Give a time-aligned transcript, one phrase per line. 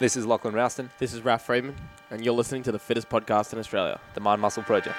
[0.00, 1.76] This is Lachlan Rouston, This is Ralph Freeman,
[2.10, 4.00] and you're listening to the fittest podcast in Australia.
[4.14, 4.96] the Mind Muscle Project.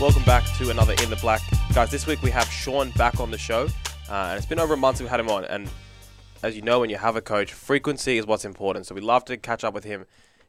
[0.00, 1.42] Welcome back to another In the Black.
[1.74, 3.68] Guys, this week we have Sean back on the show,
[4.08, 5.44] uh, and it's been over a month since we had him on.
[5.44, 5.68] And
[6.42, 8.86] as you know, when you have a coach, frequency is what's important.
[8.86, 10.06] So we love to catch up with him,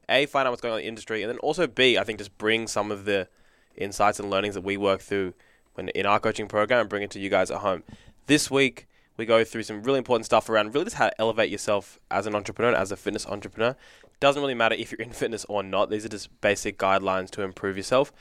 [0.07, 2.19] A, find out what's going on in the industry, and then also B, I think
[2.19, 3.27] just bring some of the
[3.75, 5.33] insights and learnings that we work through
[5.73, 7.83] when in our coaching program and bring it to you guys at home.
[8.27, 8.87] This week,
[9.17, 12.27] we go through some really important stuff around really just how to elevate yourself as
[12.27, 13.75] an entrepreneur, as a fitness entrepreneur.
[14.19, 15.89] Doesn't really matter if you're in fitness or not.
[15.89, 18.11] These are just basic guidelines to improve yourself.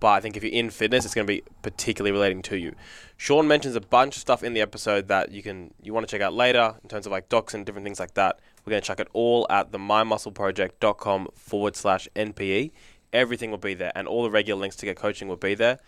[0.00, 2.74] But I think if you're in fitness, it's going to be particularly relating to you.
[3.16, 6.10] Sean mentions a bunch of stuff in the episode that you can you want to
[6.10, 8.40] check out later in terms of like docs and different things like that.
[8.64, 12.72] We're going to check it all at the mindmuscleproject.com forward slash NPE.
[13.12, 15.78] Everything will be there, and all the regular links to get coaching will be there.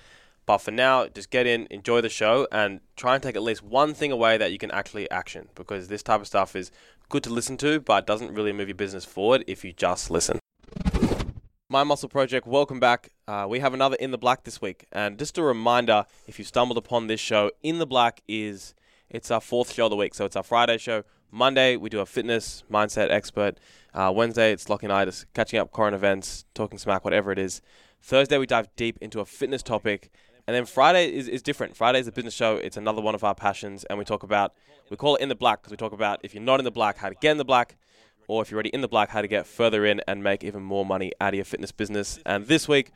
[0.46, 3.64] But for now, just get in, enjoy the show, and try and take at least
[3.64, 6.70] one thing away that you can actually action because this type of stuff is
[7.08, 10.38] good to listen to, but doesn't really move your business forward if you just listen.
[11.68, 13.10] Mind Muscle Project, welcome back.
[13.26, 14.86] Uh, we have another In the Black this week.
[14.92, 18.72] And just a reminder if you stumbled upon this show, In the Black is
[19.10, 20.14] it's our fourth show of the week.
[20.14, 21.02] So it's our Friday show.
[21.32, 23.58] Monday, we do a fitness mindset expert.
[23.92, 27.62] Uh, Wednesday, it's just catching up current events, talking smack, whatever it is.
[28.00, 30.12] Thursday, we dive deep into a fitness topic.
[30.46, 31.76] And then Friday is, is different.
[31.76, 32.56] Friday is a business show.
[32.56, 33.84] It's another one of our passions.
[33.84, 34.54] And we talk about,
[34.90, 36.70] we call it In the Black because we talk about if you're not in the
[36.70, 37.76] black, how to get in the black.
[38.28, 40.62] Or if you're already in the black, how to get further in and make even
[40.62, 42.18] more money out of your fitness business.
[42.26, 42.90] And this week,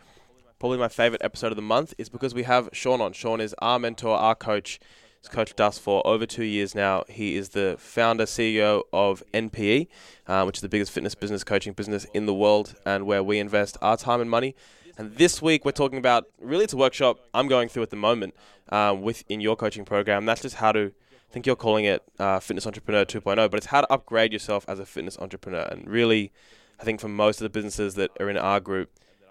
[0.59, 3.13] probably my favorite episode of the month is because we have Sean on.
[3.13, 4.81] Sean is our mentor, our coach.
[5.21, 7.05] He's coached us for over two years now.
[7.09, 9.89] He is the founder, CEO of NPE,
[10.27, 13.39] uh, which is the biggest fitness business coaching business in the world, and where we
[13.39, 14.57] invest our time and money.
[15.01, 17.97] And this week we're talking about really it's a workshop I'm going through at the
[17.97, 18.35] moment
[18.69, 20.27] uh, with in your coaching program.
[20.27, 20.93] That's just how to.
[20.93, 24.67] I think you're calling it uh, Fitness Entrepreneur 2.0, but it's how to upgrade yourself
[24.69, 25.63] as a fitness entrepreneur.
[25.63, 26.33] And really,
[26.79, 28.91] I think for most of the businesses that are in our group,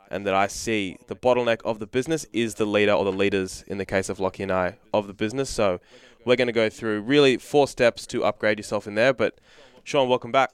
[0.09, 3.63] and that I see the bottleneck of the business is the leader or the leaders
[3.67, 5.51] in the case of Lockie and I of the business.
[5.51, 5.79] So
[6.25, 9.13] we're going to go through really four steps to upgrade yourself in there.
[9.13, 9.37] But
[9.83, 10.49] Sean, welcome back.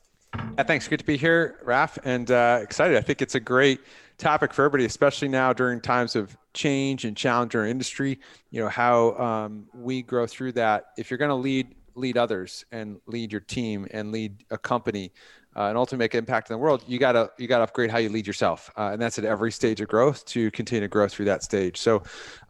[0.57, 0.87] Yeah, thanks.
[0.87, 2.97] Good to be here, Raf, and uh, excited.
[2.97, 3.81] I think it's a great
[4.17, 8.19] topic for everybody, especially now during times of change and challenge in our industry.
[8.51, 10.87] You know how um, we grow through that.
[10.97, 15.11] If you're going to lead lead others and lead your team and lead a company
[15.55, 17.97] uh, and ultimately make an impact in the world, you gotta you gotta upgrade how
[17.97, 21.07] you lead yourself, uh, and that's at every stage of growth to continue to grow
[21.07, 21.77] through that stage.
[21.77, 22.03] So,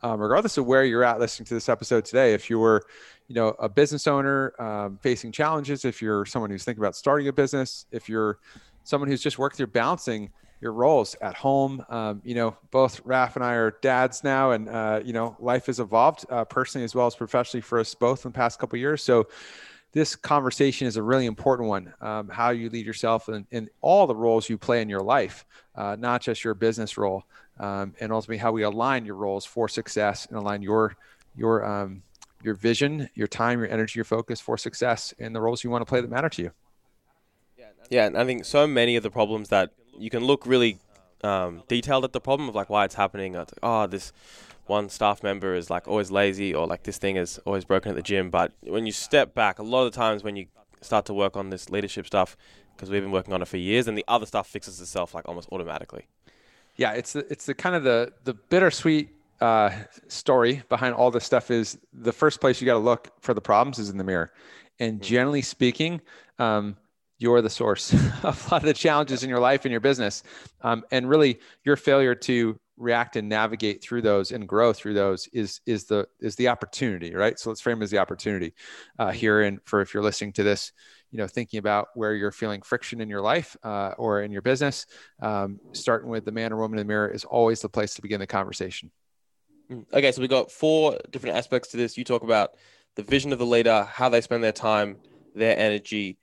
[0.04, 2.84] um, regardless of where you're at listening to this episode today, if you were
[3.28, 7.28] you know a business owner um, facing challenges, if you're someone who's thinking about starting
[7.28, 8.40] a business, if you're
[8.84, 11.86] someone who's just worked through balancing your roles at home.
[11.90, 15.68] Um, you know, both Raf and I are dads now, and uh, you know, life
[15.68, 18.80] has evolved uh, personally as well as professionally for us both in the past couple
[18.80, 19.04] years.
[19.04, 19.28] So,
[19.96, 21.94] this conversation is a really important one.
[22.02, 25.46] Um, how you lead yourself in, in, all the roles you play in your life,
[25.74, 27.24] uh, not just your business role,
[27.62, 30.98] um, and ultimately how we align your roles for success and align your
[31.38, 32.04] your um,
[32.44, 35.82] your vision, your time, your energy, your focus for success in the roles you want
[35.82, 36.52] to play that matter to you.
[37.90, 40.78] Yeah, and I think so many of the problems that you can look really
[41.26, 43.36] um, detailed at the problem of like why it's happening.
[43.36, 44.14] It's like, oh, this
[44.68, 47.96] one staff member is like always lazy, or like this thing is always broken at
[47.96, 48.30] the gym.
[48.30, 50.48] But when you step back, a lot of the times when you
[50.82, 52.38] start to work on this leadership stuff,
[52.76, 55.28] because we've been working on it for years, and the other stuff fixes itself like
[55.28, 56.08] almost automatically.
[56.78, 59.10] Yeah, it's the, it's the kind of the the bittersweet
[59.42, 59.72] uh,
[60.08, 63.42] story behind all this stuff is the first place you got to look for the
[63.42, 64.32] problems is in the mirror,
[64.80, 66.02] and generally speaking.
[66.38, 66.78] Um,
[67.18, 67.94] you're the source
[68.24, 70.24] of a lot of the challenges in your life and your business.
[70.62, 75.28] Um, and really your failure to react and navigate through those and grow through those
[75.32, 77.40] is is the is the opportunity, right?
[77.40, 78.54] So let's frame it as the opportunity
[79.00, 79.42] uh, here.
[79.42, 80.74] And for if you're listening to this,
[81.12, 84.42] you know, thinking about where you're feeling friction in your life uh, or in your
[84.42, 84.86] business,
[85.22, 88.02] um, starting with the man or woman in the mirror is always the place to
[88.02, 88.92] begin the conversation.
[89.94, 91.98] Okay, so we got four different aspects to this.
[91.98, 92.52] You talk about
[92.96, 94.98] the vision of the leader, how they spend their time,
[95.34, 96.20] their energy,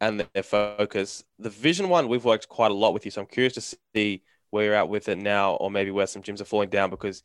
[0.00, 1.24] and their focus.
[1.38, 4.22] The vision one, we've worked quite a lot with you, so I'm curious to see
[4.50, 7.22] where you're at with it now, or maybe where some gyms are falling down because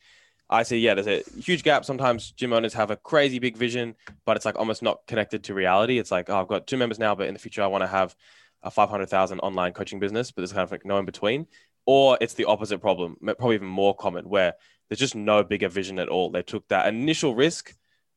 [0.49, 1.85] I see, yeah, there's a huge gap.
[1.85, 3.95] Sometimes gym owners have a crazy big vision,
[4.25, 5.99] but it's like almost not connected to reality.
[5.99, 7.87] It's like, oh, I've got two members now, but in the future, I want to
[7.87, 8.15] have
[8.63, 11.45] a 500,000 online coaching business, but there's kind of like no in between.
[11.85, 14.53] Or it's the opposite problem, probably even more common, where
[14.89, 16.31] there's just no bigger vision at all.
[16.31, 17.75] They took that initial risk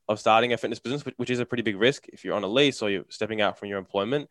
[0.09, 2.49] of starting a fitness business, which is a pretty big risk if you're on a
[2.49, 4.29] lease or you're stepping out from your employment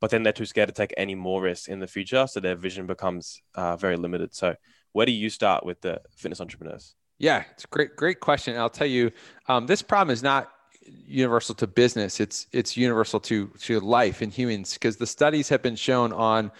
[0.00, 2.26] but then they're too scared to take any more risks in the future.
[2.26, 4.34] So their vision becomes uh, very limited.
[4.34, 4.56] So
[4.92, 6.94] where do you start with the fitness entrepreneurs?
[7.18, 8.56] Yeah, it's a great, great question.
[8.56, 9.12] I'll tell you,
[9.46, 10.50] um, this problem is not
[10.86, 12.18] universal to business.
[12.18, 16.50] It's it's universal to to life in humans because the studies have been shown on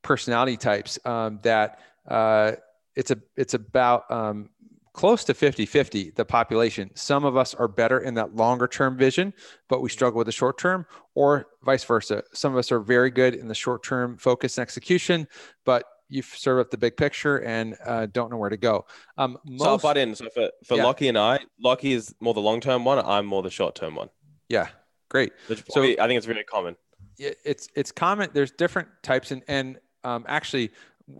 [0.00, 2.52] personality types um, that uh,
[2.96, 4.48] it's a it's about um,
[4.98, 9.32] close to 50-50 the population some of us are better in that longer term vision
[9.68, 10.84] but we struggle with the short term
[11.14, 14.62] or vice versa some of us are very good in the short term focus and
[14.62, 15.28] execution
[15.64, 18.86] but you serve up the big picture and uh, don't know where to go.
[19.18, 20.14] Um, most, so I'll butt in.
[20.14, 20.84] So for, for yeah.
[20.84, 22.98] Lockie and I, Lockie is more the long term one.
[22.98, 24.08] I'm more the short term one.
[24.48, 24.68] Yeah,
[25.10, 25.32] great.
[25.68, 26.76] so I think it's really common.
[27.18, 28.30] It's it's common.
[28.32, 30.70] There's different types, and and um, actually,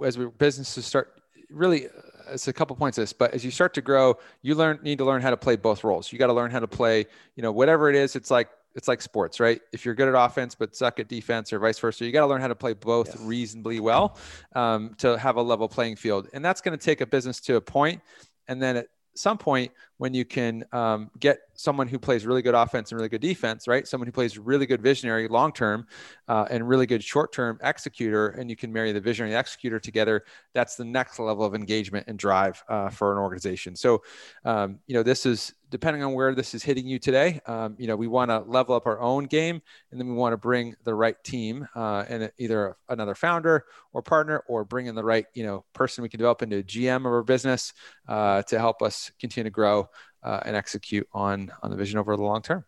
[0.03, 1.21] as we, businesses start,
[1.51, 1.89] really,
[2.33, 3.13] it's a couple points this.
[3.13, 5.85] But as you start to grow, you learn need to learn how to play both
[5.85, 6.13] roles.
[6.13, 7.07] You got to learn how to play.
[7.37, 9.61] You know, whatever it is, it's like it's like sports, right?
[9.73, 12.27] If you're good at offense but suck at defense, or vice versa, you got to
[12.27, 13.21] learn how to play both yes.
[13.21, 14.17] reasonably well
[14.55, 16.29] um, to have a level playing field.
[16.33, 18.01] And that's going to take a business to a point,
[18.47, 22.55] and then at some point when you can um, get someone who plays really good
[22.55, 23.87] offense and really good defense, right?
[23.87, 25.87] Someone who plays really good visionary long term
[26.29, 29.81] uh, and really good short term executor, and you can marry the visionary and executor
[29.81, 30.25] together.
[30.55, 33.75] That's the next level of engagement and drive uh, for an organization.
[33.75, 34.03] So,
[34.45, 37.41] um, you know, this is depending on where this is hitting you today.
[37.47, 39.61] Um, you know, we want to level up our own game,
[39.91, 44.01] and then we want to bring the right team uh, and either another founder or
[44.01, 46.99] partner, or bring in the right you know person we can develop into a GM
[46.99, 47.73] of our business
[48.07, 49.88] uh, to help us continue to grow
[50.23, 52.65] uh, and execute on on the vision over the long term.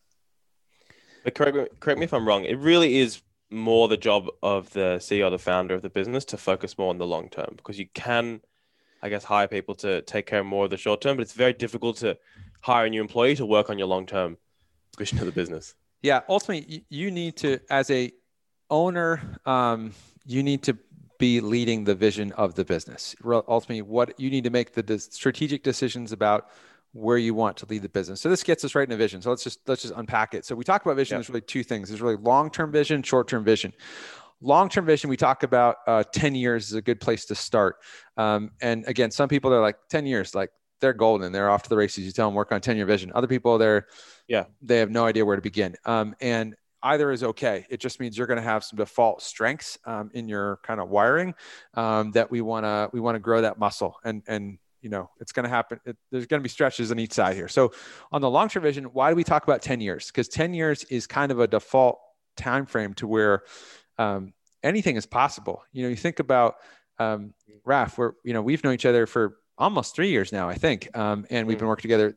[1.25, 2.45] But correct me, correct me if I'm wrong.
[2.45, 6.37] It really is more the job of the CEO, the founder of the business, to
[6.37, 8.41] focus more on the long term because you can,
[9.03, 11.33] I guess, hire people to take care of more of the short term, but it's
[11.33, 12.17] very difficult to
[12.63, 14.37] hire a new employee to work on your long term
[14.99, 15.75] vision of the business.
[16.03, 18.11] Yeah, ultimately, you need to, as a
[18.71, 19.93] owner, um,
[20.25, 20.79] you need to
[21.19, 23.15] be leading the vision of the business.
[23.23, 26.49] Ultimately, what you need to make the strategic decisions about
[26.93, 28.21] where you want to lead the business.
[28.21, 29.23] So this gets us right into vision.
[29.23, 30.45] So let's just let's just unpack it.
[30.45, 31.17] So we talk about vision.
[31.17, 31.89] There's really two things.
[31.89, 33.73] There's really long-term vision, short-term vision.
[34.43, 37.77] Long-term vision, we talk about uh, 10 years is a good place to start.
[38.17, 40.51] Um, and again, some people are like 10 years, like
[40.81, 41.31] they're golden.
[41.31, 42.07] They're off to the races.
[42.07, 43.13] You tell them work on 10 year vision.
[43.15, 43.87] Other people, they're
[44.27, 45.77] yeah, they have no idea where to begin.
[45.85, 47.67] Um, and either is okay.
[47.69, 50.89] It just means you're going to have some default strengths um, in your kind of
[50.89, 51.35] wiring
[51.75, 55.11] um, that we want to we want to grow that muscle and and you know
[55.21, 57.49] it's going to happen it, there's going to be stretches on each side here.
[57.49, 57.73] So
[58.13, 60.07] on the long term vision why do we talk about 10 years?
[60.07, 61.99] Because 10 years is kind of a default
[62.37, 63.43] time frame to where
[63.99, 64.33] um,
[64.63, 65.63] anything is possible.
[65.73, 66.57] You know you think about
[66.99, 67.35] um,
[67.65, 70.89] raf where you know we've known each other for almost three years now i think
[70.97, 71.71] um, and we've been mm.
[71.71, 72.17] working together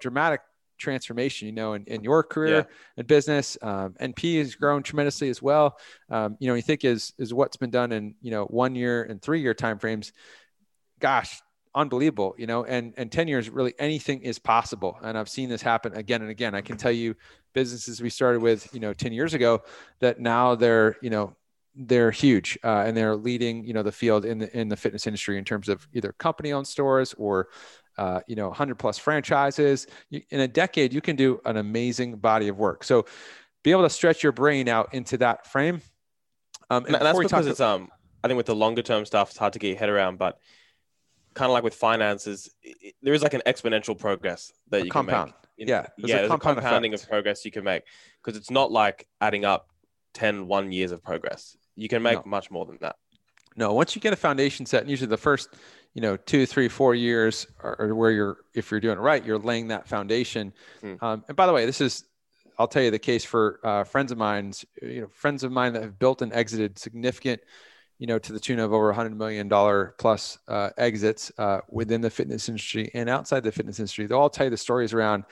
[0.00, 0.40] dramatic
[0.78, 2.64] transformation you know in, in your career yeah.
[2.96, 3.56] and business.
[3.62, 5.78] Um, np has grown tremendously as well.
[6.10, 9.02] Um, you know you think is is what's been done in you know one year
[9.04, 10.12] and three year time frames
[11.00, 11.40] gosh
[11.74, 14.98] unbelievable, you know, and, and 10 years, really anything is possible.
[15.02, 16.54] And I've seen this happen again and again.
[16.54, 17.14] I can tell you
[17.52, 19.62] businesses we started with, you know, 10 years ago
[20.00, 21.34] that now they're, you know,
[21.74, 25.06] they're huge uh, and they're leading, you know, the field in the, in the fitness
[25.06, 27.48] industry in terms of either company owned stores or,
[27.98, 29.88] uh, you know, 100 plus franchises.
[30.10, 32.84] You, in a decade, you can do an amazing body of work.
[32.84, 33.06] So
[33.64, 35.80] be able to stretch your brain out into that frame.
[36.70, 37.88] Um, and, and that's because it's, um,
[38.22, 40.38] I think with the longer term stuff, it's hard to get your head around, but
[41.34, 44.90] kind of like with finances, it, there is like an exponential progress that a you
[44.90, 45.32] compound.
[45.32, 45.68] can make.
[45.68, 47.04] yeah, there's yeah, a there's a compounding effect.
[47.04, 47.82] of progress you can make
[48.22, 49.68] because it's not like adding up
[50.14, 51.56] 10 one years of progress.
[51.76, 52.30] You can make no.
[52.30, 52.96] much more than that.
[53.56, 55.54] No, once you get a foundation set, and usually the first,
[55.92, 59.38] you know, two, three, four years are, where you're, if you're doing it right, you're
[59.38, 60.52] laying that foundation.
[60.82, 61.02] Mm.
[61.02, 62.04] Um, and by the way, this is,
[62.58, 65.72] I'll tell you the case for uh, friends of mine, you know, friends of mine
[65.74, 67.40] that have built and exited significant
[67.98, 69.48] you know, to the tune of over $100 million
[69.98, 74.06] plus uh, exits uh, within the fitness industry and outside the fitness industry.
[74.06, 75.24] They'll all tell you the stories around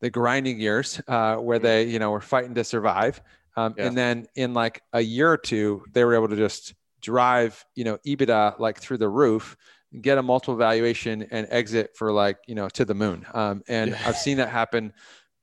[0.00, 1.66] the grinding years uh, where mm-hmm.
[1.66, 3.20] they, you know, were fighting to survive.
[3.56, 3.86] Um, yeah.
[3.86, 7.84] And then in like a year or two, they were able to just drive, you
[7.84, 9.56] know, EBITDA like through the roof,
[10.00, 13.26] get a multiple valuation and exit for like, you know, to the moon.
[13.34, 14.02] Um, and yeah.
[14.04, 14.92] I've seen that happen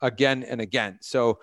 [0.02, 1.00] again and again.
[1.02, 1.40] So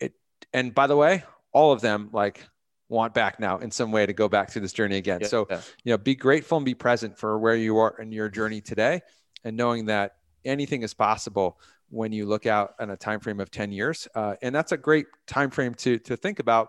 [0.00, 0.14] it,
[0.52, 2.46] and by the way, all of them like
[2.88, 5.20] want back now in some way to go back through this journey again.
[5.22, 5.60] Yeah, so, yeah.
[5.84, 9.02] you know, be grateful and be present for where you are in your journey today
[9.44, 11.58] and knowing that anything is possible
[11.90, 14.08] when you look out on a time frame of 10 years.
[14.14, 16.68] Uh, and that's a great time frame to to think about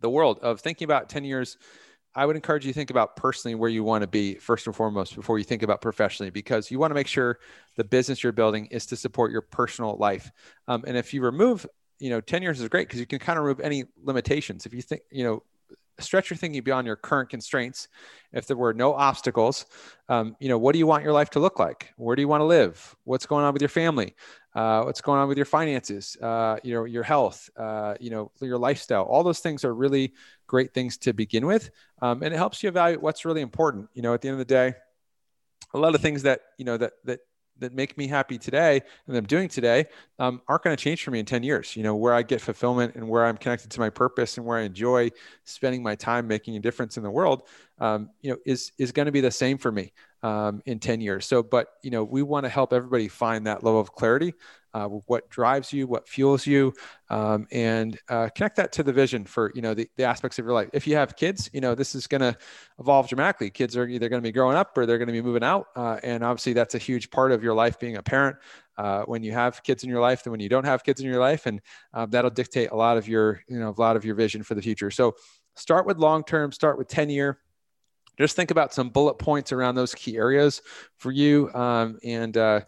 [0.00, 1.56] the world of thinking about 10 years.
[2.16, 4.76] I would encourage you to think about personally where you want to be first and
[4.76, 7.40] foremost before you think about professionally, because you want to make sure
[7.76, 10.30] the business you're building is to support your personal life.
[10.68, 11.66] Um, and if you remove
[11.98, 14.66] you know 10 years is great because you can kind of remove any limitations.
[14.66, 15.42] If you think you know
[16.00, 17.86] stretch your thinking beyond your current constraints.
[18.32, 19.66] If there were no obstacles
[20.08, 21.92] um, you know what do you want your life to look like?
[21.96, 22.96] Where do you want to live?
[23.04, 24.14] What's going on with your family?
[24.54, 28.30] Uh, what's going on with your finances, uh, you know, your health, uh, you know,
[28.40, 29.02] your lifestyle.
[29.02, 30.12] All those things are really
[30.46, 31.70] great things to begin with,
[32.02, 33.88] um, and it helps you evaluate what's really important.
[33.94, 34.74] You know, at the end of the day,
[35.74, 37.20] a lot of things that you know that that
[37.58, 39.86] that make me happy today and I'm doing today
[40.18, 41.76] um, aren't going to change for me in 10 years.
[41.76, 44.58] You know, where I get fulfillment and where I'm connected to my purpose and where
[44.58, 45.10] I enjoy
[45.44, 47.42] spending my time making a difference in the world,
[47.78, 49.92] um, you know, is, is going to be the same for me
[50.22, 51.26] um, in 10 years.
[51.26, 54.34] So, but, you know, we want to help everybody find that level of clarity
[54.74, 56.74] uh, what drives you, what fuels you,
[57.08, 60.44] um, and uh, connect that to the vision for you know the, the aspects of
[60.44, 60.68] your life.
[60.72, 62.36] If you have kids, you know this is going to
[62.80, 63.50] evolve dramatically.
[63.50, 65.68] Kids are either going to be growing up or they're going to be moving out,
[65.76, 68.36] uh, and obviously that's a huge part of your life being a parent.
[68.76, 71.06] Uh, when you have kids in your life than when you don't have kids in
[71.06, 71.60] your life, and
[71.92, 74.56] um, that'll dictate a lot of your you know a lot of your vision for
[74.56, 74.90] the future.
[74.90, 75.14] So
[75.54, 77.38] start with long term, start with 10 year
[78.18, 80.62] just think about some bullet points around those key areas
[80.98, 82.60] for you um, and uh,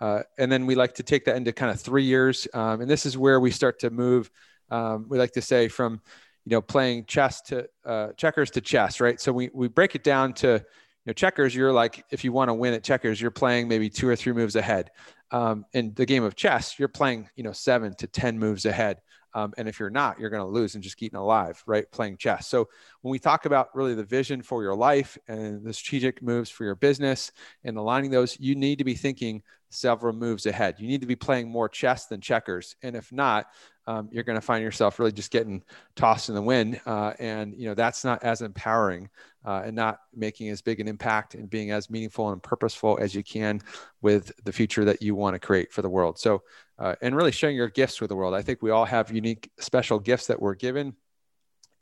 [0.00, 2.48] uh, and then we like to take that into kind of three years.
[2.54, 4.30] Um, and this is where we start to move.
[4.70, 6.00] Um, we like to say from,
[6.44, 9.20] you know, playing chess to uh, checkers to chess, right?
[9.20, 12.48] So we, we break it down to, you know, checkers, you're like, if you want
[12.48, 14.90] to win at checkers, you're playing maybe two or three moves ahead.
[15.32, 19.00] Um, in the game of chess, you're playing, you know, seven to 10 moves ahead.
[19.34, 21.90] Um, and if you're not, you're going to lose and just eating alive, right?
[21.92, 22.48] Playing chess.
[22.48, 22.68] So
[23.02, 26.64] when we talk about really the vision for your life and the strategic moves for
[26.64, 27.30] your business
[27.64, 30.76] and aligning those, you need to be thinking several moves ahead.
[30.78, 32.76] You need to be playing more chess than checkers.
[32.82, 33.46] And if not,
[33.86, 35.62] um, you're going to find yourself really just getting
[35.96, 36.80] tossed in the wind.
[36.86, 39.08] Uh, and, you know, that's not as empowering
[39.44, 43.14] uh, and not making as big an impact and being as meaningful and purposeful as
[43.14, 43.60] you can
[44.02, 46.18] with the future that you want to create for the world.
[46.18, 46.42] So,
[46.78, 48.34] uh, and really sharing your gifts with the world.
[48.34, 50.94] I think we all have unique, special gifts that we're given.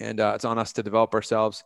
[0.00, 1.64] And uh, it's on us to develop ourselves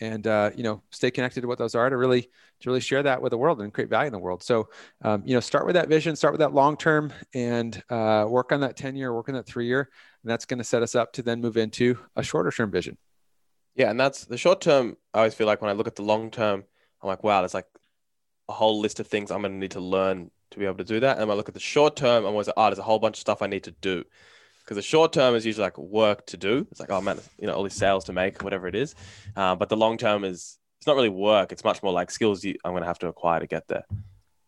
[0.00, 3.02] and uh, you know stay connected to what those are to really to really share
[3.02, 4.42] that with the world and create value in the world.
[4.42, 4.68] So
[5.02, 8.52] um, you know start with that vision start with that long term and uh, work
[8.52, 9.88] on that 10 year work on that three year.
[10.22, 12.96] And that's going to set us up to then move into a shorter term vision.
[13.74, 16.02] Yeah and that's the short term i always feel like when i look at the
[16.02, 16.64] long term
[17.02, 17.68] i'm like wow there's like
[18.48, 20.84] a whole list of things i'm going to need to learn to be able to
[20.84, 21.18] do that.
[21.18, 22.98] And when i look at the short term i'm always like oh there's a whole
[22.98, 24.04] bunch of stuff i need to do
[24.70, 26.64] because the short term is usually like work to do.
[26.70, 28.94] It's like, oh man, you know, all these sales to make, whatever it is.
[29.34, 31.50] Uh, but the long term is it's not really work.
[31.50, 33.82] It's much more like skills you, I'm going to have to acquire to get there.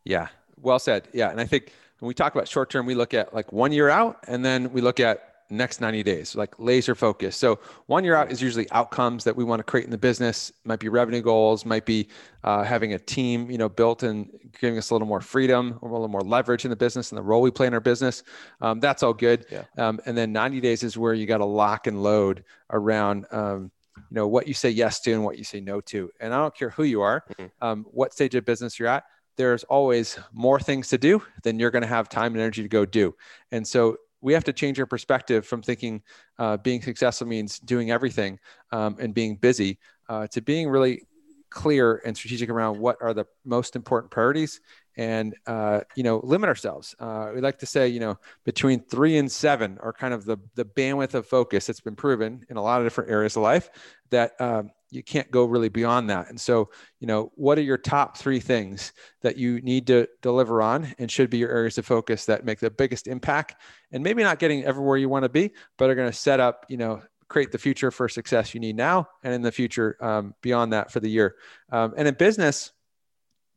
[0.05, 1.09] Yeah, well said.
[1.12, 3.73] Yeah, and I think when we talk about short term, we look at like one
[3.73, 7.37] year out, and then we look at next 90 days, like laser focus.
[7.37, 10.51] So one year out is usually outcomes that we want to create in the business.
[10.65, 12.09] Might be revenue goals, might be
[12.43, 14.31] uh, having a team, you know, built and
[14.61, 17.19] giving us a little more freedom, or a little more leverage in the business and
[17.19, 18.23] the role we play in our business.
[18.61, 19.47] Um, that's all good.
[19.51, 19.65] Yeah.
[19.79, 23.27] Um, and then 90 days is where you got to lock and load around.
[23.31, 26.33] Um, you know what you say yes to and what you say no to and
[26.33, 27.47] i don't care who you are mm-hmm.
[27.61, 29.05] um, what stage of business you're at
[29.37, 32.69] there's always more things to do than you're going to have time and energy to
[32.69, 33.15] go do
[33.51, 36.02] and so we have to change our perspective from thinking
[36.38, 38.38] uh, being successful means doing everything
[38.71, 41.02] um, and being busy uh, to being really
[41.50, 44.61] clear and strategic around what are the most important priorities
[44.97, 46.95] and uh, you know limit ourselves.
[46.99, 50.38] Uh, we like to say you know between three and seven are kind of the
[50.55, 53.71] the bandwidth of focus that's been proven in a lot of different areas of life
[54.11, 56.71] that um, you can't go really beyond that and so
[57.01, 61.11] you know what are your top three things that you need to deliver on and
[61.11, 63.57] should be your areas of focus that make the biggest impact
[63.91, 66.67] and maybe not getting everywhere you want to be but are going to set up
[66.69, 70.35] you know create the future for success you need now and in the future um,
[70.43, 71.37] beyond that for the year
[71.71, 72.73] um, and in business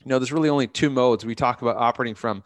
[0.05, 2.43] you know, there's really only two modes we talk about operating from.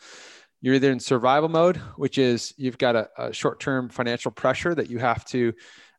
[0.62, 4.74] You're either in survival mode, which is you've got a, a short term financial pressure
[4.74, 5.54] that you have to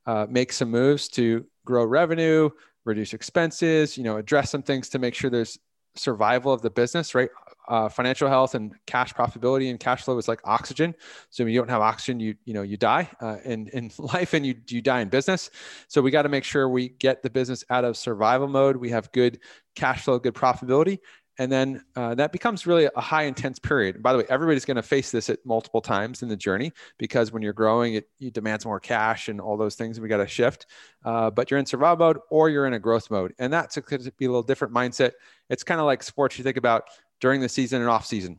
[0.06, 2.50] uh, make some moves to grow revenue,
[2.90, 5.58] reduce expenses, you know, address some things to make sure there's
[5.94, 7.30] survival of the business, right?
[7.68, 10.94] Uh, financial health and cash profitability and cash flow is like oxygen.
[11.30, 14.34] So when you don't have oxygen, you you know you die uh, in in life
[14.34, 15.50] and you you die in business.
[15.86, 18.76] So we got to make sure we get the business out of survival mode.
[18.76, 19.38] We have good
[19.76, 20.98] cash flow, good profitability,
[21.40, 24.02] and then uh, that becomes really a high intense period.
[24.02, 27.32] by the way, everybody's going to face this at multiple times in the journey because
[27.32, 29.98] when you're growing, it, it demands more cash and all those things.
[29.98, 30.66] We got to shift.
[31.02, 34.02] Uh, but you're in survival mode or you're in a growth mode, and that's going
[34.02, 35.12] to be a little different mindset.
[35.48, 36.36] It's kind of like sports.
[36.36, 36.84] You think about
[37.22, 38.38] during the season and off season.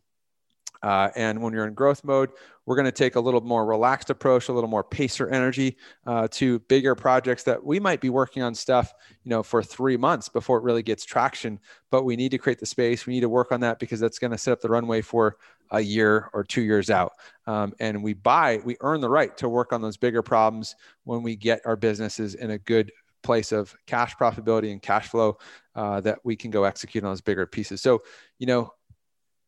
[0.83, 2.31] Uh, and when you're in growth mode,
[2.65, 6.27] we're going to take a little more relaxed approach, a little more pacer energy uh,
[6.31, 10.29] to bigger projects that we might be working on stuff, you know, for three months
[10.29, 11.59] before it really gets traction.
[11.89, 13.05] But we need to create the space.
[13.05, 15.37] We need to work on that because that's going to set up the runway for
[15.71, 17.13] a year or two years out.
[17.47, 21.23] Um, and we buy, we earn the right to work on those bigger problems when
[21.23, 22.91] we get our businesses in a good
[23.23, 25.37] place of cash profitability and cash flow
[25.75, 27.81] uh, that we can go execute on those bigger pieces.
[27.81, 28.01] So,
[28.39, 28.73] you know,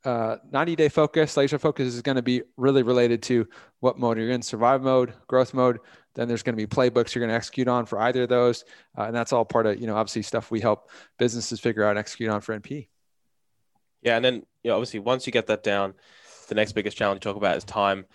[0.05, 3.47] uh, 90 day focus, laser focus is going to be really related to
[3.79, 5.79] what mode you're in survive mode, growth mode.
[6.15, 8.65] Then there's going to be playbooks you're going to execute on for either of those.
[8.97, 11.91] Uh, and that's all part of, you know, obviously stuff we help businesses figure out
[11.91, 12.87] and execute on for NP.
[14.01, 14.17] Yeah.
[14.17, 15.93] And then, you know, obviously once you get that down,
[16.49, 18.05] the next biggest challenge you talk about is time.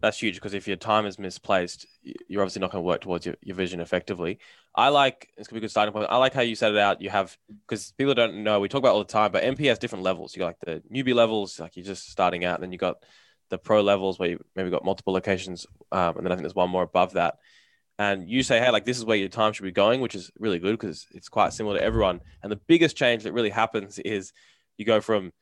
[0.00, 3.26] That's huge because if your time is misplaced, you're obviously not going to work towards
[3.26, 4.38] your, your vision effectively.
[4.74, 6.06] I like it's gonna be a good starting point.
[6.08, 7.02] I like how you set it out.
[7.02, 7.36] You have
[7.66, 8.60] because people don't know.
[8.60, 10.36] We talk about all the time, but NP has different levels.
[10.36, 13.02] You got like the newbie levels, like you're just starting out, and then you got
[13.48, 16.54] the pro levels where you maybe got multiple locations, um, and then I think there's
[16.54, 17.38] one more above that.
[17.98, 20.30] And you say, hey, like this is where your time should be going, which is
[20.38, 22.20] really good because it's quite similar to everyone.
[22.44, 24.32] And the biggest change that really happens is
[24.76, 25.32] you go from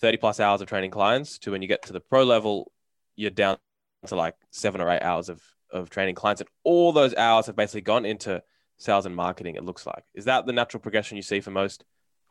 [0.00, 2.70] 30 plus hours of training clients to when you get to the pro level,
[3.16, 3.56] you're down
[4.06, 6.40] to like seven or eight hours of, of training clients.
[6.40, 8.42] And all those hours have basically gone into
[8.78, 10.04] sales and marketing it looks like.
[10.14, 11.84] Is that the natural progression you see for most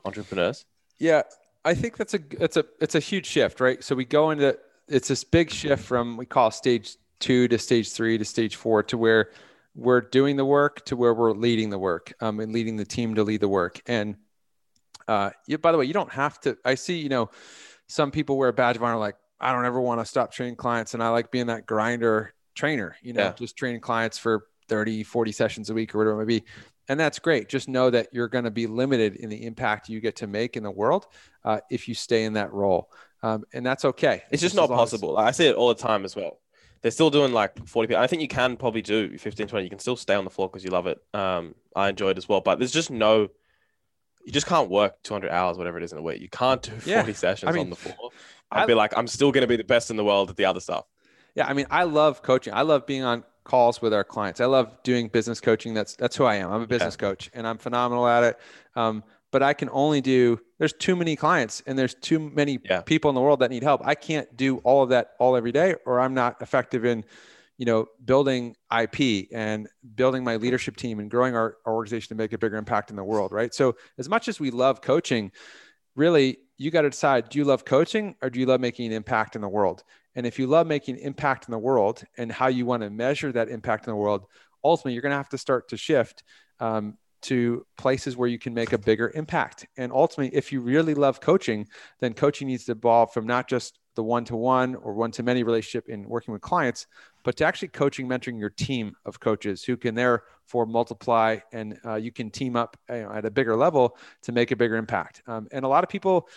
[0.05, 0.65] entrepreneurs?
[0.97, 1.23] Yeah
[1.63, 3.83] i think that's a it's a it's a huge shift right?
[3.83, 7.91] So we go into it's this big shift from we call stage two to stage
[7.91, 9.29] three to stage four to where
[9.75, 13.15] we're doing the work to where we're leading the work um, and leading the team
[13.15, 13.81] to lead the work.
[13.87, 14.17] And
[15.07, 17.29] uh, you, by the way you don't have to i see you know
[17.87, 20.55] some people wear a badge of honor like i don't ever want to stop training
[20.55, 23.33] clients and i like being that grinder trainer you know yeah.
[23.33, 26.45] just training clients for 30, 40 sessions a week or whatever it may be.
[26.87, 27.49] And that's great.
[27.49, 30.55] Just know that you're going to be limited in the impact you get to make
[30.55, 31.07] in the world
[31.43, 32.89] uh, if you stay in that role.
[33.21, 34.23] Um, and that's okay.
[34.31, 35.19] It's, just, just not possible.
[35.19, 35.27] As...
[35.27, 36.39] I see it all the time as well.
[36.81, 38.01] They're still doing like 40 people.
[38.01, 39.63] I think you can probably do 15, 20.
[39.63, 40.99] You can still stay on the floor because you love it.
[41.13, 42.39] Um, I enjoy it as well.
[42.39, 43.27] But there's just no,
[44.25, 46.21] you just can't work 200 hours, whatever it is in a week.
[46.21, 47.13] You can't do 40 yeah.
[47.13, 48.11] sessions I mean, on the floor.
[48.51, 50.35] I'd I, be like, I'm still going to be the best in the world at
[50.35, 50.85] the other stuff.
[51.35, 52.53] Yeah, I mean, I love coaching.
[52.53, 54.41] I love being on calls with our clients.
[54.41, 55.73] I love doing business coaching.
[55.73, 56.51] That's that's who I am.
[56.51, 57.07] I'm a business yeah.
[57.07, 58.39] coach, and I'm phenomenal at it.
[58.75, 60.39] Um, but I can only do.
[60.57, 62.81] There's too many clients, and there's too many yeah.
[62.81, 63.81] people in the world that need help.
[63.85, 67.05] I can't do all of that all every day, or I'm not effective in,
[67.61, 72.15] you know, building IP and building my leadership team and growing our, our organization to
[72.15, 73.31] make a bigger impact in the world.
[73.31, 73.53] Right.
[73.53, 75.31] So as much as we love coaching,
[75.95, 78.93] really, you got to decide: do you love coaching or do you love making an
[78.93, 79.83] impact in the world?
[80.15, 82.89] And if you love making an impact in the world and how you want to
[82.89, 84.25] measure that impact in the world,
[84.63, 86.23] ultimately you're going to have to start to shift
[86.59, 89.67] um, to places where you can make a bigger impact.
[89.77, 91.67] And ultimately, if you really love coaching,
[91.99, 95.23] then coaching needs to evolve from not just the one to one or one to
[95.23, 96.87] many relationship in working with clients,
[97.23, 101.95] but to actually coaching, mentoring your team of coaches who can therefore multiply and uh,
[101.95, 105.21] you can team up you know, at a bigger level to make a bigger impact.
[105.27, 106.27] Um, and a lot of people,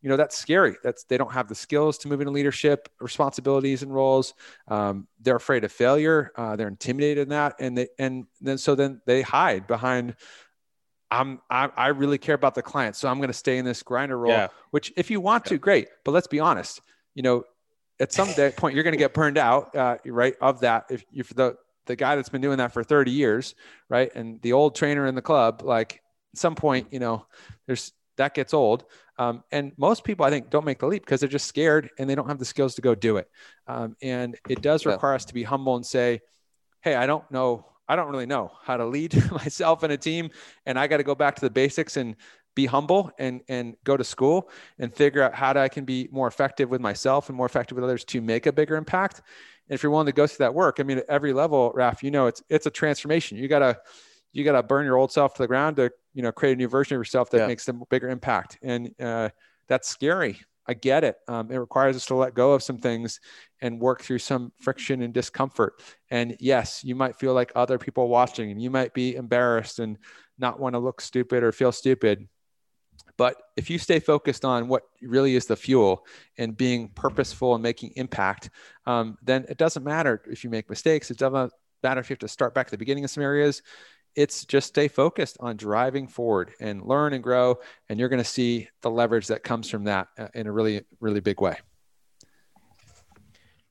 [0.00, 3.82] you know that's scary that's they don't have the skills to move into leadership responsibilities
[3.82, 4.34] and roles
[4.68, 8.74] um, they're afraid of failure uh, they're intimidated in that and they and then so
[8.74, 10.14] then they hide behind
[11.10, 13.82] I'm, I, I really care about the client, so I'm going to stay in this
[13.82, 14.32] grinder role.
[14.32, 14.48] Yeah.
[14.70, 15.88] Which, if you want to, great.
[16.04, 16.80] But let's be honest.
[17.14, 17.44] You know,
[18.04, 20.34] at some point, you're going to get burned out, uh, right?
[20.38, 23.54] Of that, if the the guy that's been doing that for 30 years,
[23.88, 24.14] right?
[24.14, 27.26] And the old trainer in the club, like at some point, you know,
[27.66, 28.84] there's that gets old.
[29.18, 32.08] Um, and most people, I think, don't make the leap because they're just scared and
[32.08, 33.28] they don't have the skills to go do it.
[33.66, 35.16] Um, and it does require yeah.
[35.16, 36.20] us to be humble and say,
[36.82, 37.66] "Hey, I don't know.
[37.88, 40.30] I don't really know how to lead myself and a team,
[40.66, 42.16] and I got to go back to the basics and
[42.54, 46.28] be humble and and go to school and figure out how I can be more
[46.28, 49.22] effective with myself and more effective with others to make a bigger impact."
[49.68, 52.02] And if you're willing to go through that work, I mean, at every level, Raf,
[52.02, 53.38] you know, it's it's a transformation.
[53.38, 53.78] You gotta
[54.34, 56.68] you gotta burn your old self to the ground to you know create a new
[56.68, 57.46] version of yourself that yeah.
[57.46, 59.30] makes a bigger impact and uh,
[59.68, 63.20] that's scary i get it um, it requires us to let go of some things
[63.62, 68.08] and work through some friction and discomfort and yes you might feel like other people
[68.08, 69.96] watching and you might be embarrassed and
[70.38, 72.28] not want to look stupid or feel stupid
[73.16, 76.04] but if you stay focused on what really is the fuel
[76.36, 78.50] and being purposeful and making impact,
[78.86, 81.10] um, then it doesn't matter if you make mistakes.
[81.10, 81.52] It doesn't
[81.82, 83.62] matter if you have to start back at the beginning of some areas
[84.16, 88.28] it's just stay focused on driving forward and learn and grow and you're going to
[88.28, 91.56] see the leverage that comes from that uh, in a really really big way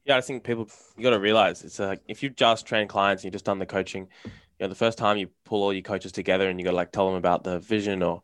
[0.06, 3.24] yeah i think people you got to realize it's like if you just train clients
[3.24, 4.32] and you just done the coaching you
[4.62, 6.92] know the first time you pull all your coaches together and you got to like
[6.92, 8.22] tell them about the vision or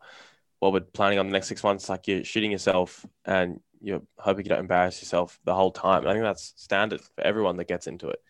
[0.60, 4.44] what we're planning on the next six months like you're shooting yourself and you're hoping
[4.44, 6.02] you don't embarrass yourself the whole time.
[6.02, 8.20] And i think that's standard for everyone that gets into it.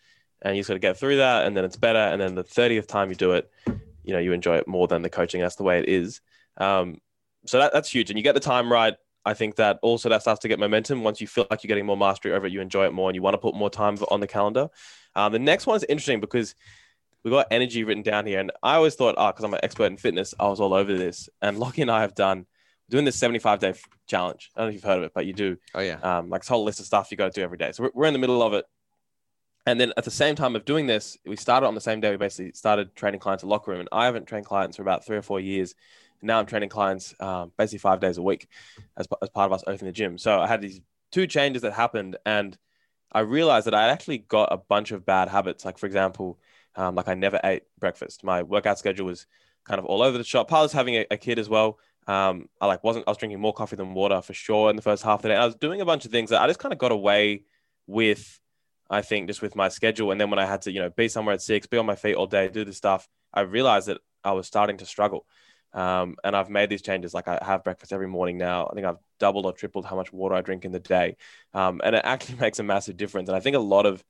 [0.41, 1.99] And you just got to get through that and then it's better.
[1.99, 3.51] And then the 30th time you do it
[4.03, 5.41] you know you enjoy it more than the coaching.
[5.41, 6.21] That's the way it is.
[6.57, 6.99] Um,
[7.45, 8.09] so that, that's huge.
[8.09, 8.95] And you get the time right.
[9.23, 11.03] I think that also that starts to get momentum.
[11.03, 13.15] Once you feel like you're getting more mastery over it you enjoy it more and
[13.15, 14.69] you want to put more time on the calendar.
[15.15, 16.55] Um, the next one is interesting because
[17.23, 19.85] we got energy written down here and i always thought oh because i'm an expert
[19.85, 22.45] in fitness i was all over this and lockie and i have done
[22.91, 23.73] doing this 75 day
[24.05, 24.51] challenge.
[24.55, 25.57] I don't know if you've heard of it, but you do.
[25.73, 25.99] Oh yeah.
[26.01, 27.71] Um, like this whole list of stuff you got to do every day.
[27.71, 28.65] So we're, we're in the middle of it.
[29.65, 32.11] And then at the same time of doing this, we started on the same day.
[32.11, 35.05] We basically started training clients at locker room, and I haven't trained clients for about
[35.05, 35.73] three or four years.
[36.19, 38.47] And now I'm training clients um, basically five days a week
[38.97, 40.17] as, as part of us opening the gym.
[40.17, 40.81] So I had these
[41.11, 42.57] two changes that happened, and
[43.11, 45.63] I realized that I actually got a bunch of bad habits.
[45.63, 46.39] Like for example,
[46.75, 48.23] um, like I never ate breakfast.
[48.23, 49.25] My workout schedule was
[49.65, 50.47] kind of all over the shop.
[50.47, 51.77] Part was having a, a, kid as well.
[52.07, 54.81] Um, I like wasn't I was drinking more coffee than water for sure in the
[54.81, 55.35] first half of the day.
[55.35, 57.43] I was doing a bunch of things that I just kind of got away
[57.87, 58.39] with.
[58.89, 61.07] I think just with my schedule, and then when I had to, you know, be
[61.07, 64.01] somewhere at six, be on my feet all day, do this stuff, I realized that
[64.21, 65.25] I was starting to struggle.
[65.73, 67.13] Um, and I've made these changes.
[67.13, 68.67] Like I have breakfast every morning now.
[68.69, 71.15] I think I've doubled or tripled how much water I drink in the day,
[71.53, 73.29] um, and it actually makes a massive difference.
[73.29, 74.03] And I think a lot of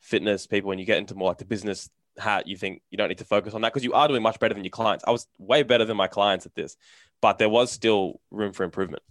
[0.00, 1.88] fitness people, when you get into more like the business
[2.18, 4.38] hat, you think you don't need to focus on that because you are doing much
[4.38, 5.04] better than your clients.
[5.06, 6.76] I was way better than my clients at this,
[7.20, 9.02] but there was still room for improvement.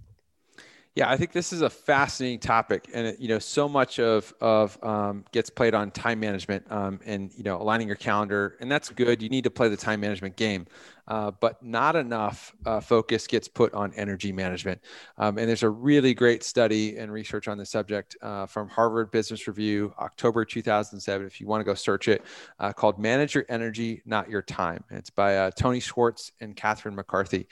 [0.96, 4.34] Yeah, I think this is a fascinating topic, and it, you know, so much of
[4.40, 8.72] of um, gets played on time management um, and you know aligning your calendar, and
[8.72, 9.22] that's good.
[9.22, 10.68] You need to play the time management game,
[11.10, 14.80] uh, but not enough uh, focus gets put on energy management.
[15.18, 19.12] Um, and there's a really great study and research on the subject uh, from Harvard
[19.12, 21.28] Business Review, October 2007.
[21.28, 22.24] If you want to go search it,
[22.62, 26.96] uh, called "Manage Your Energy, Not Your Time." It's by uh, Tony Schwartz and Catherine
[26.96, 27.50] McCarthy,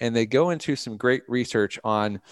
[0.00, 2.22] and they go into some great research on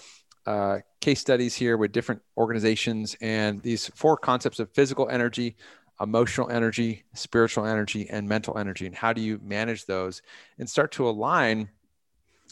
[0.45, 5.55] uh, case studies here with different organizations and these four concepts of physical energy,
[6.01, 8.85] emotional energy, spiritual energy, and mental energy.
[8.85, 10.21] And how do you manage those
[10.59, 11.69] and start to align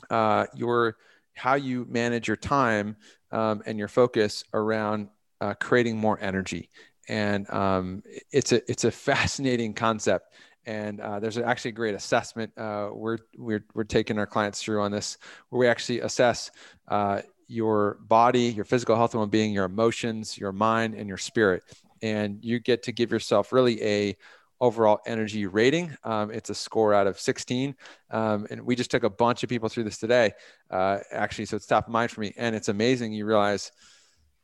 [0.10, 0.98] uh, your
[1.36, 2.96] how you manage your time
[3.32, 5.10] um, and your focus around
[5.42, 6.70] uh, creating more energy.
[7.10, 10.34] And um, it's a it's a fascinating concept.
[10.66, 14.82] And uh, there's actually a great assessment uh, we're, we're we're taking our clients through
[14.82, 15.18] on this,
[15.50, 16.52] where we actually assess
[16.88, 21.64] uh, your body, your physical health and well-being, your emotions, your mind, and your spirit.
[22.02, 24.18] And you get to give yourself really a
[24.64, 25.96] overall energy rating.
[26.06, 27.76] Um, it's a score out of 16.
[28.12, 30.32] Um, and we just took a bunch of people through this today,
[30.72, 31.46] uh, actually.
[31.46, 32.34] So it's top of mind for me.
[32.38, 33.12] And it's amazing.
[33.12, 33.72] You realize,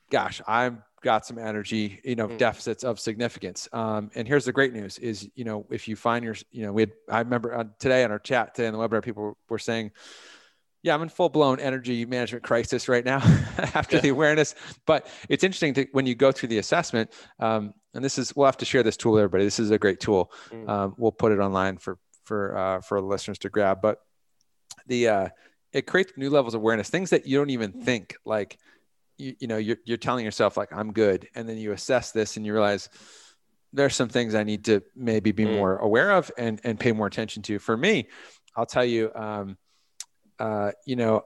[0.10, 2.38] gosh, I've got some energy, you know, mm.
[2.38, 3.70] deficits of significance.
[3.72, 6.74] Um, and here's the great news is, you know, if you find your, you know,
[6.74, 9.60] we had, I remember uh, today on our chat today on the webinar, people were
[9.60, 9.92] saying,
[10.82, 13.18] yeah, I'm in full blown energy management crisis right now
[13.58, 14.02] after yeah.
[14.02, 14.56] the awareness.
[14.86, 18.46] But it's interesting to when you go through the assessment, um, and this is we'll
[18.46, 19.44] have to share this tool with everybody.
[19.44, 20.32] This is a great tool.
[20.52, 20.70] Mm.
[20.70, 23.82] Um, we'll put it online for for uh, for listeners to grab.
[23.82, 24.00] But
[24.88, 25.30] the uh,
[25.74, 28.58] it creates new levels of awareness, things that you don't even think like.
[29.18, 32.38] You, you know, you're, you're telling yourself like I'm good, and then you assess this
[32.38, 32.88] and you realize
[33.74, 35.58] there's some things I need to maybe be mm.
[35.58, 37.60] more aware of and and pay more attention to.
[37.60, 38.08] For me,
[38.56, 39.12] I'll tell you.
[39.13, 39.58] Um,
[40.39, 41.25] uh, you know,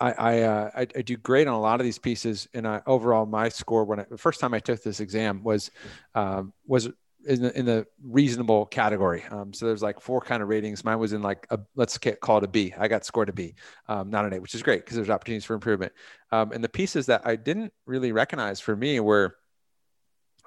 [0.00, 2.82] I I, uh, I, I do great on a lot of these pieces, and I,
[2.86, 5.70] overall my score when I, the first time I took this exam was
[6.14, 6.88] um, was
[7.26, 9.24] in the, in the reasonable category.
[9.30, 10.84] Um, so there's like four kind of ratings.
[10.84, 12.74] Mine was in like a let's call it a B.
[12.78, 13.54] I got scored a B,
[13.88, 15.92] um, not an A, which is great because there's opportunities for improvement.
[16.32, 19.36] Um, and the pieces that I didn't really recognize for me were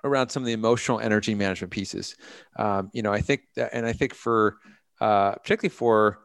[0.04, 2.16] around some of the emotional energy management pieces.
[2.56, 4.58] Um, you know, I think that, and I think for
[5.02, 6.20] uh, particularly for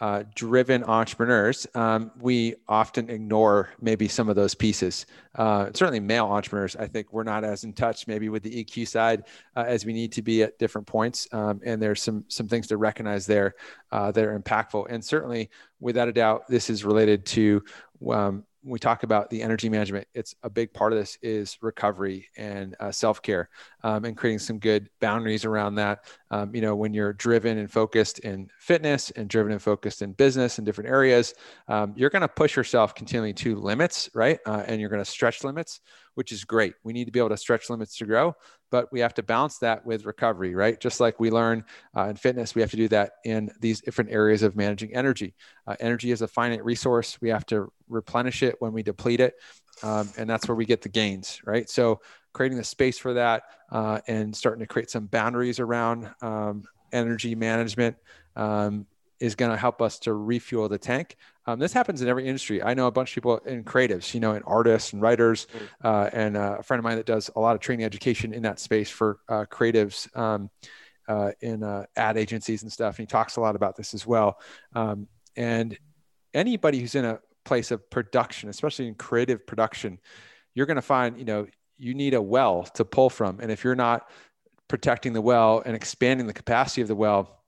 [0.00, 5.06] uh, driven entrepreneurs, um, we often ignore maybe some of those pieces.
[5.36, 8.88] Uh, certainly, male entrepreneurs, I think we're not as in touch maybe with the EQ
[8.88, 11.28] side uh, as we need to be at different points.
[11.32, 13.54] Um, and there's some some things to recognize there
[13.92, 14.86] uh, that are impactful.
[14.90, 17.62] And certainly, without a doubt, this is related to
[18.10, 21.58] um, when we talk about the energy management, it's a big part of this is
[21.60, 23.50] recovery and uh, self care
[23.82, 26.06] um, and creating some good boundaries around that.
[26.30, 30.12] Um, you know, when you're driven and focused in fitness and driven and focused in
[30.12, 31.34] business in different areas,
[31.68, 34.38] um, you're going to push yourself continually to limits, right?
[34.46, 35.82] Uh, and you're going to stretch limits,
[36.14, 36.74] which is great.
[36.84, 38.34] We need to be able to stretch limits to grow,
[38.70, 40.78] but we have to balance that with recovery, right?
[40.80, 41.64] Just like we learn
[41.96, 45.34] uh, in fitness, we have to do that in these different areas of managing energy.
[45.66, 47.18] Uh, energy is a finite resource.
[47.20, 49.34] We have to replenish it when we deplete it.
[49.82, 51.68] Um, and that's where we get the gains, right?
[51.68, 52.00] So
[52.32, 57.34] creating the space for that uh, and starting to create some boundaries around um, energy
[57.34, 57.96] management
[58.36, 58.86] um,
[59.20, 61.16] is going to help us to refuel the tank.
[61.46, 62.62] Um, this happens in every industry.
[62.62, 65.68] I know a bunch of people in creatives, you know, in artists and writers, mm.
[65.84, 68.42] uh, and uh, a friend of mine that does a lot of training education in
[68.42, 70.50] that space for uh, creatives um,
[71.08, 72.98] uh, in uh, ad agencies and stuff.
[72.98, 74.40] And he talks a lot about this as well.
[74.74, 75.76] Um, and
[76.32, 79.98] anybody who's in a place of production, especially in creative production,
[80.54, 81.46] you're going to find, you know,
[81.76, 83.40] you need a well to pull from.
[83.40, 84.08] And if you're not
[84.68, 87.43] protecting the well and expanding the capacity of the well,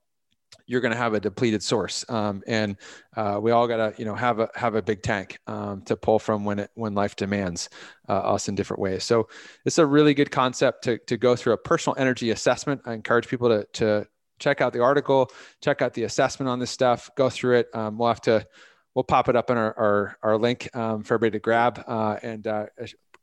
[0.66, 2.04] you're going to have a depleted source.
[2.08, 2.76] Um, and
[3.16, 5.96] uh, we all got to, you know, have a have a big tank um, to
[5.96, 7.68] pull from when it when life demands
[8.08, 9.04] uh, us in different ways.
[9.04, 9.28] So
[9.64, 12.82] it's a really good concept to to go through a personal energy assessment.
[12.84, 14.06] I encourage people to to
[14.38, 15.30] check out the article,
[15.62, 17.68] check out the assessment on this stuff, go through it.
[17.74, 18.46] Um, we'll have to
[18.94, 22.18] we'll pop it up in our our, our link um, for everybody to grab uh,
[22.22, 22.46] and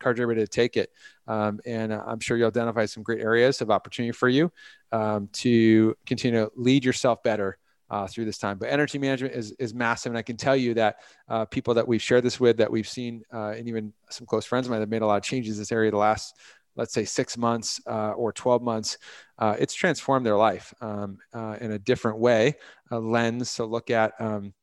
[0.04, 0.92] uh, encourage everybody to take it.
[1.28, 4.52] Um, and uh, I'm sure you'll identify some great areas of opportunity for you
[4.92, 7.58] um, to continue to lead yourself better
[7.90, 8.58] uh, through this time.
[8.58, 10.12] But energy management is, is massive.
[10.12, 10.98] And I can tell you that
[11.30, 14.46] uh, people that we've shared this with, that we've seen, uh, and even some close
[14.46, 16.36] friends of mine that made a lot of changes in this area the last,
[16.76, 18.98] let's say, six months uh, or 12 months,
[19.38, 21.20] uh, it's transformed their life um,
[21.62, 22.56] in a different way,
[22.92, 24.14] a lens to look at.
[24.20, 24.54] Um,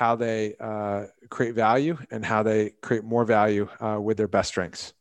[0.00, 4.48] how they uh, create value and how they create more value uh, with their best
[4.48, 4.94] strengths.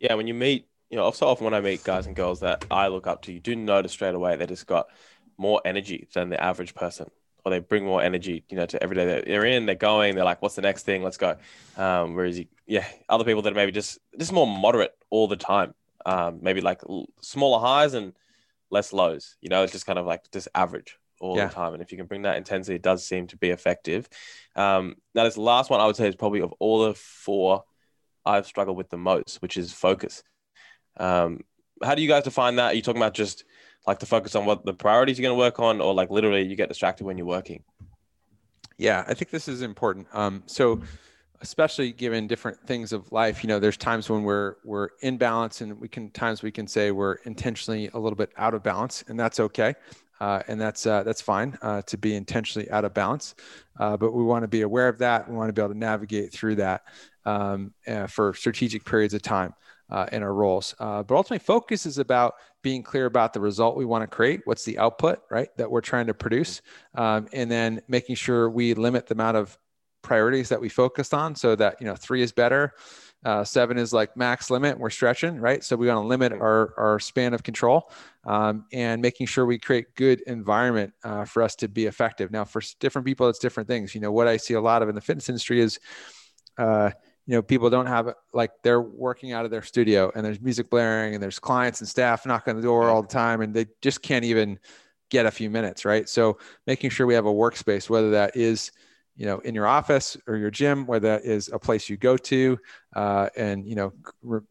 [0.00, 2.64] Yeah, when you meet, you know, so often when I meet guys and girls that
[2.72, 4.88] I look up to, you do notice straight away they just got
[5.36, 7.08] more energy than the average person,
[7.44, 10.16] or they bring more energy, you know, to every day that they're in, they're going,
[10.16, 11.04] they're like, what's the next thing?
[11.04, 11.36] Let's go.
[11.76, 15.36] Um, whereas, you, yeah, other people that are maybe just just more moderate all the
[15.36, 15.72] time,
[16.04, 16.80] um, maybe like
[17.20, 18.12] smaller highs and
[18.70, 19.36] less lows.
[19.40, 21.46] You know, it's just kind of like just average all yeah.
[21.46, 21.74] the time.
[21.74, 24.08] And if you can bring that intensity, it does seem to be effective.
[24.56, 27.64] Um, now, this last one I would say is probably of all the four
[28.24, 30.22] I've struggled with the most, which is focus.
[30.98, 31.40] Um,
[31.82, 32.72] how do you guys define that?
[32.72, 33.44] Are you talking about just
[33.86, 36.42] like to focus on what the priorities you're going to work on, or like literally
[36.42, 37.62] you get distracted when you're working?
[38.76, 40.06] Yeah, I think this is important.
[40.12, 40.82] Um, so,
[41.40, 45.60] especially given different things of life, you know, there's times when we're we're in balance,
[45.60, 49.04] and we can times we can say we're intentionally a little bit out of balance,
[49.08, 49.74] and that's okay
[50.20, 53.34] uh, and that's uh, that's fine uh, to be intentionally out of balance.
[53.78, 55.28] Uh, but we want to be aware of that.
[55.28, 56.82] We want to be able to navigate through that
[57.24, 59.54] um, uh, for strategic periods of time
[59.90, 60.74] uh, in our roles.
[60.78, 64.40] but ultimately, focus is about being clear about the result we want to create.
[64.44, 66.60] What's the output, right, that we're trying to produce,
[66.94, 69.56] um, and then making sure we limit the amount of
[70.02, 72.72] priorities that we focused on, so that you know three is better.
[73.24, 74.78] Uh, seven is like max limit.
[74.78, 75.62] We're stretching, right?
[75.64, 77.90] So we want to limit our, our span of control
[78.24, 82.30] um, and making sure we create good environment uh, for us to be effective.
[82.30, 83.94] Now, for different people, it's different things.
[83.94, 85.80] You know, what I see a lot of in the fitness industry is,
[86.58, 86.90] uh,
[87.26, 90.70] you know, people don't have like they're working out of their studio and there's music
[90.70, 93.66] blaring and there's clients and staff knocking on the door all the time and they
[93.82, 94.58] just can't even
[95.10, 96.08] get a few minutes, right?
[96.08, 98.70] So making sure we have a workspace, whether that is
[99.18, 102.16] you know in your office or your gym where that is a place you go
[102.16, 102.58] to
[102.96, 103.92] uh, and you know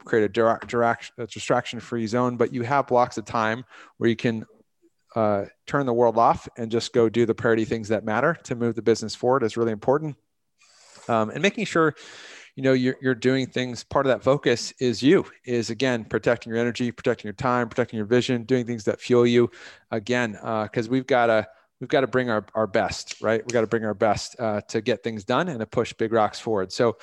[0.05, 3.63] create a direct, direct distraction free zone but you have blocks of time
[3.97, 4.45] where you can
[5.15, 8.55] uh, turn the world off and just go do the priority things that matter to
[8.55, 10.15] move the business forward is really important.
[11.09, 11.95] Um, and making sure
[12.55, 16.51] you know you're, you're doing things part of that focus is you is again protecting
[16.51, 19.49] your energy protecting your time protecting your vision doing things that fuel you.
[19.89, 21.47] Again because uh, we've got to
[21.79, 23.41] we've got to bring our, our best, right?
[23.41, 26.11] We've got to bring our best uh, to get things done and to push big
[26.11, 26.71] rocks forward.
[26.71, 26.97] So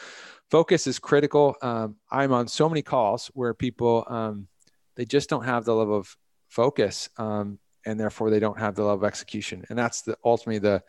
[0.51, 1.57] focus is critical.
[1.63, 4.49] Um, I'm on so many calls where people, um,
[4.97, 6.17] they just don't have the level of
[6.49, 9.65] focus um, and therefore they don't have the level of execution.
[9.69, 10.83] And that's the ultimately the,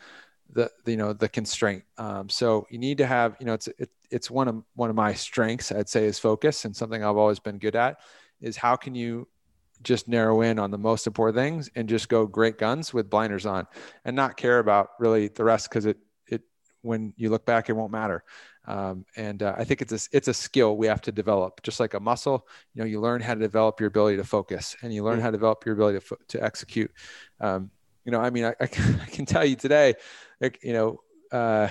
[0.52, 1.84] the, the you know, the constraint.
[1.98, 4.95] Um, so you need to have, you know, it's, it, it's one of, one of
[4.95, 8.00] my strengths, I'd say is focus and something I've always been good at
[8.41, 9.28] is how can you
[9.84, 13.46] just narrow in on the most important things and just go great guns with blinders
[13.46, 13.68] on
[14.04, 16.42] and not care about really the rest because it it
[16.82, 18.24] when you look back it won't matter.
[18.68, 21.80] Um, and uh, I think it's a, it's a skill we have to develop just
[21.80, 22.48] like a muscle.
[22.74, 25.22] You know you learn how to develop your ability to focus and you learn mm.
[25.22, 26.92] how to develop your ability to, to execute.
[27.40, 27.70] Um,
[28.06, 28.66] you know I mean I, I,
[29.08, 29.94] can tell you today
[30.42, 31.68] like, you know uh,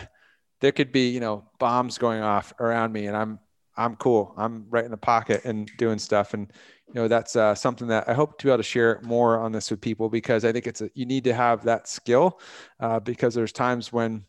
[0.60, 3.38] there could be you know bombs going off around me and I'm
[3.76, 4.34] I'm cool.
[4.36, 6.34] I'm right in the pocket and doing stuff.
[6.34, 6.52] And
[6.88, 9.52] you know that's uh, something that I hope to be able to share more on
[9.52, 12.40] this with people because I think it's a, you need to have that skill
[12.78, 14.24] uh, because there's times when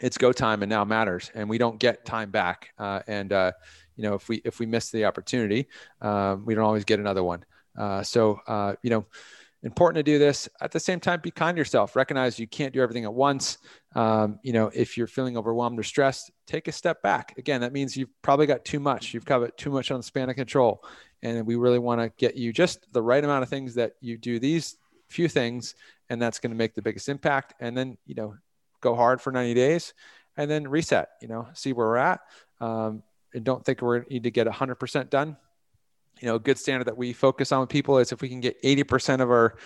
[0.00, 3.52] it's go time and now matters and we don't get time back uh, and uh,
[3.96, 5.68] you know if we if we miss the opportunity
[6.00, 7.44] um, we don't always get another one
[7.78, 9.06] uh, so uh, you know
[9.62, 10.48] important to do this.
[10.60, 11.96] At the same time be kind to yourself.
[11.96, 13.58] Recognize you can't do everything at once.
[13.94, 17.36] Um, you know if you're feeling overwhelmed or stressed take a step back.
[17.38, 19.14] Again that means you've probably got too much.
[19.14, 20.84] You've got too much on the span of control.
[21.22, 24.16] And we really want to get you just the right amount of things that you
[24.16, 24.76] do these
[25.08, 25.74] few things
[26.10, 27.54] and that's going to make the biggest impact.
[27.60, 28.36] And then you know
[28.80, 29.92] go hard for 90 days
[30.36, 32.20] and then reset you know see where we're at.
[32.60, 33.02] Um,
[33.34, 35.36] and don't think we need to get 100% done
[36.20, 38.40] you know a good standard that we focus on with people is if we can
[38.40, 39.56] get 80% of our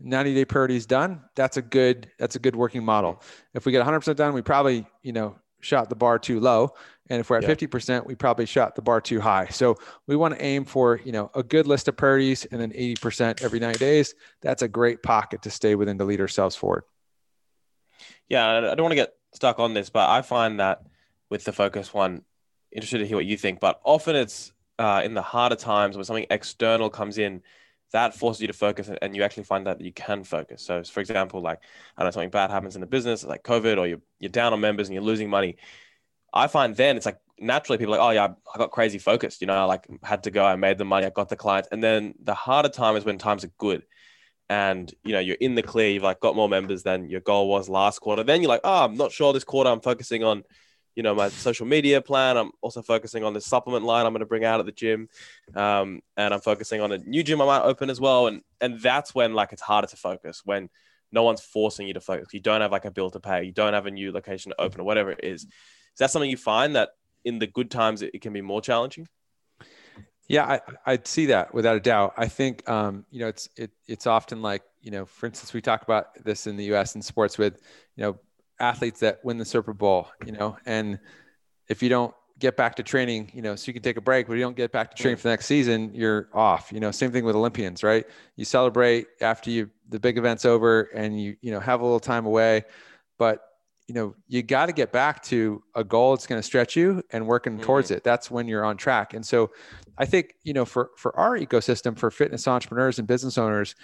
[0.00, 3.22] 90 day priorities done that's a good that's a good working model
[3.54, 6.74] if we get 100% done we probably you know shot the bar too low.
[7.10, 7.54] And if we're at yeah.
[7.54, 9.46] 50%, we probably shot the bar too high.
[9.46, 12.72] So we want to aim for, you know, a good list of priorities and then
[12.72, 14.14] 80% every 90 days.
[14.42, 16.84] That's a great pocket to stay within to lead ourselves forward.
[18.28, 20.82] Yeah, I don't want to get stuck on this, but I find that
[21.30, 22.22] with the focus one,
[22.70, 26.04] interested to hear what you think, but often it's uh, in the harder times when
[26.04, 27.42] something external comes in
[27.92, 30.62] that forces you to focus and you actually find that you can focus.
[30.62, 31.60] So, for example, like
[31.96, 34.52] I don't know something bad happens in the business, like COVID, or you're you're down
[34.52, 35.56] on members and you're losing money.
[36.32, 39.40] I find then it's like naturally people like, oh yeah, I got crazy focused.
[39.40, 41.68] You know, I like had to go, I made the money, I got the clients,
[41.72, 43.84] and then the harder time is when times are good,
[44.50, 47.48] and you know you're in the clear, you've like got more members than your goal
[47.48, 48.22] was last quarter.
[48.22, 49.70] Then you're like, oh, I'm not sure this quarter.
[49.70, 50.44] I'm focusing on
[50.94, 52.36] you know my social media plan.
[52.36, 55.08] I'm also focusing on the supplement line i'm going to bring out at the gym.
[55.54, 58.26] Um, and i'm focusing on a new gym i might open as well.
[58.26, 60.68] And and that's when like it's harder to focus when
[61.12, 62.28] no one's forcing you to focus.
[62.32, 63.44] You don't have like a bill to pay.
[63.44, 65.44] You don't have a new location to open or whatever it is.
[65.44, 66.90] Is that something you find that
[67.24, 69.08] in the good times it, it can be more challenging?
[70.28, 72.14] Yeah I, i'd see that without a doubt.
[72.16, 75.60] I think um, you know it's it, it's often like you know for instance we
[75.60, 77.60] talk about this in the us in sports with
[77.96, 78.18] you know
[78.60, 80.98] athletes that win the Super Bowl, you know, and
[81.68, 84.28] if you don't get back to training, you know, so you can take a break,
[84.28, 86.70] but you don't get back to training for the next season, you're off.
[86.72, 88.06] You know, same thing with Olympians, right?
[88.36, 92.00] You celebrate after you the big event's over and you, you know, have a little
[92.00, 92.64] time away,
[93.18, 93.42] but
[93.88, 97.02] you know, you got to get back to a goal that's going to stretch you
[97.10, 97.62] and working mm-hmm.
[97.62, 98.04] towards it.
[98.04, 99.14] That's when you're on track.
[99.14, 99.50] And so
[99.96, 103.74] I think, you know, for for our ecosystem for fitness entrepreneurs and business owners,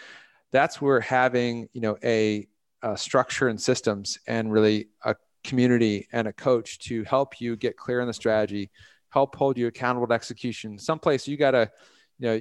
[0.52, 2.46] that's where having, you know, a
[2.84, 7.76] uh, structure and systems and really a community and a coach to help you get
[7.76, 8.70] clear on the strategy
[9.14, 10.76] help hold you accountable to execution.
[10.76, 11.70] Someplace you got to
[12.18, 12.40] you know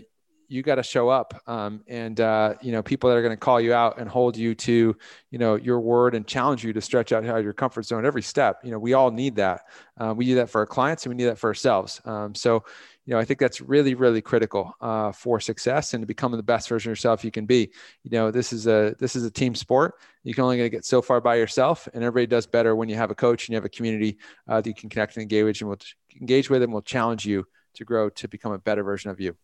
[0.49, 3.37] you got to show up um, and uh, you know people that are going to
[3.37, 4.95] call you out and hold you to
[5.29, 8.59] you know your word and challenge you to stretch out your comfort zone every step.
[8.63, 9.61] You know we all need that.
[9.99, 12.01] Uh, we need that for our clients and we need that for ourselves.
[12.05, 12.63] Um, so
[13.05, 16.43] you know, I think that's really, really critical uh, for success and to becoming the
[16.43, 17.69] best version of yourself you can be.
[18.03, 19.95] You know, this is a this is a team sport.
[20.23, 23.11] You can only get so far by yourself, and everybody does better when you have
[23.11, 25.69] a coach and you have a community uh, that you can connect and engage and
[25.69, 25.79] will
[26.19, 29.35] engage with, and will challenge you to grow to become a better version of you.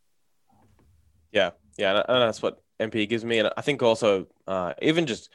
[1.34, 5.30] Yeah, yeah, and that's what NPE gives me, and I think also uh, even just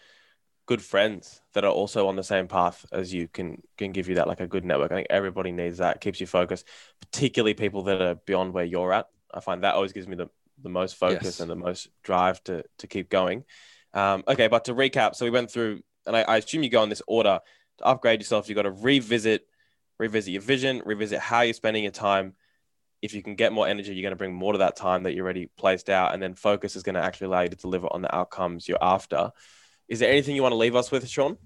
[0.66, 4.16] good friends that are also on the same path as you can can give you
[4.16, 4.92] that like a good network.
[4.92, 6.00] I think everybody needs that.
[6.00, 6.66] keeps you focused,
[7.00, 9.08] particularly people that are beyond where you're at.
[9.32, 10.30] I find that always gives me the,
[10.62, 11.40] the most focus yes.
[11.40, 13.44] and the most drive to to keep going.
[13.92, 16.82] Um, okay, but to recap, so we went through, and I, I assume you go
[16.82, 17.40] in this order
[17.78, 18.48] to upgrade yourself.
[18.48, 19.46] You got to revisit
[19.98, 22.34] revisit your vision, revisit how you're spending your time.
[23.02, 25.14] If you can get more energy, you're going to bring more to that time that
[25.14, 27.86] you already placed out, and then focus is going to actually allow you to deliver
[27.90, 29.30] on the outcomes you're after.
[29.88, 31.36] Is there anything you want to leave us with, Sean?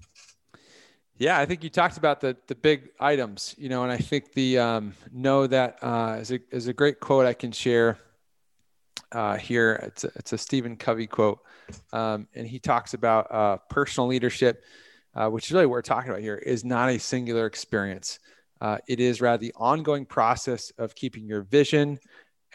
[1.17, 4.33] Yeah, I think you talked about the the big items, you know, and I think
[4.33, 7.97] the um, know that uh, is a is a great quote I can share
[9.11, 9.73] uh, here.
[9.83, 11.39] It's a, it's a Stephen Covey quote,
[11.91, 14.63] um, and he talks about uh, personal leadership,
[15.13, 18.19] uh, which is really what we're talking about here, is not a singular experience.
[18.61, 21.99] Uh, it is rather the ongoing process of keeping your vision,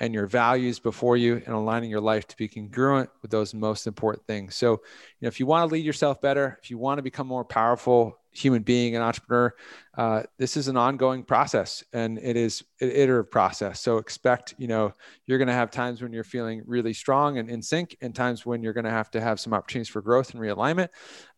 [0.01, 3.87] and your values before you and aligning your life to be congruent with those most
[3.87, 4.55] important things.
[4.57, 4.79] So, you
[5.23, 8.19] know, if you want to lead yourself better, if you want to become more powerful
[8.35, 9.55] human being and entrepreneur,
[9.97, 13.81] uh, this is an ongoing process and it is an iterative process.
[13.81, 14.93] So expect, you know,
[15.27, 18.45] you're going to have times when you're feeling really strong and in sync and times
[18.45, 20.89] when you're going to have to have some opportunities for growth and realignment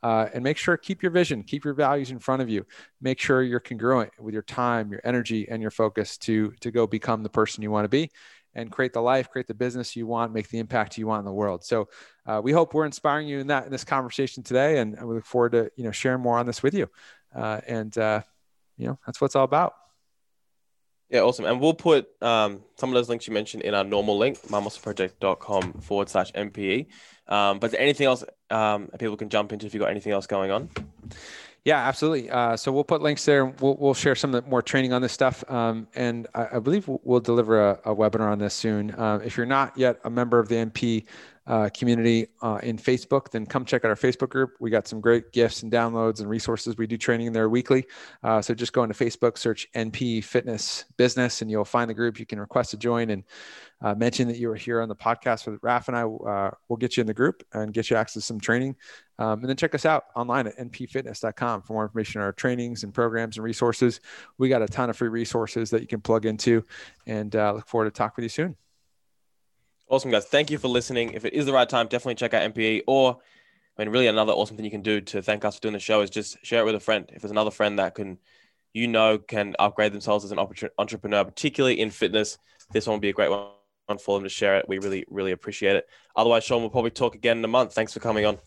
[0.03, 2.65] uh, and make sure keep your vision, keep your values in front of you.
[3.01, 6.87] Make sure you're congruent with your time, your energy and your focus to, to go
[6.87, 8.11] become the person you want to be
[8.55, 11.27] and create the life, create the business you want, make the impact you want in
[11.27, 11.63] the world.
[11.63, 11.89] So
[12.27, 15.27] uh, we hope we're inspiring you in that in this conversation today, and we look
[15.27, 16.89] forward to you know sharing more on this with you.
[17.35, 18.23] Uh, and uh,
[18.77, 19.75] you know that's what it's all about.
[21.11, 21.45] Yeah, awesome.
[21.45, 25.75] And we'll put um, some of those links you mentioned in our normal link, mindmuscleproject.com
[25.75, 26.89] forward slash NPE.
[27.29, 30.51] Um, but anything else um, people can jump into if you've got anything else going
[30.51, 30.69] on?
[31.65, 32.31] Yeah, absolutely.
[32.31, 33.45] Uh, so we'll put links there.
[33.47, 35.49] We'll, we'll share some of the more training on this stuff.
[35.51, 38.93] Um, and I, I, believe we'll deliver a, a, webinar on this soon.
[38.93, 41.07] Uh, if you're not yet a member of the NPE
[41.47, 44.51] uh, community uh, in Facebook, then come check out our Facebook group.
[44.59, 46.77] We got some great gifts and downloads and resources.
[46.77, 47.87] We do training there weekly.
[48.23, 52.19] Uh, so just go into Facebook, search NPE Fitness Business, and you'll find the group.
[52.19, 53.23] You can request to join and
[53.81, 56.03] uh, mention that you were here on the podcast with Raf and I.
[56.03, 58.77] Uh, we'll get you in the group and get you access to some training.
[59.19, 62.85] Um, and then check us out online at npefitness.com for more information on our trainings
[62.85, 64.01] and programs and resources.
[64.39, 66.65] We got a ton of free resources that you can plug into,
[67.07, 68.66] and uh, look forward to talking with you soon.
[69.89, 70.25] Awesome, guys.
[70.27, 71.13] Thank you for listening.
[71.13, 72.83] If it is the right time, definitely check out NPE.
[72.87, 73.19] Or,
[73.79, 75.81] I mean, really, another awesome thing you can do to thank us for doing the
[75.81, 77.09] show is just share it with a friend.
[77.13, 78.19] If there's another friend that can
[78.75, 80.39] you know can upgrade themselves as an
[80.79, 82.39] entrepreneur, particularly in fitness,
[82.73, 84.69] this one will be a great one for them to share it.
[84.69, 85.89] We really, really appreciate it.
[86.17, 87.73] Otherwise, Sean, we'll probably talk again in a month.
[87.73, 88.39] Thanks for coming on.